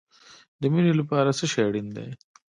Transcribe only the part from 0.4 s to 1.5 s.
د مینې لپاره څه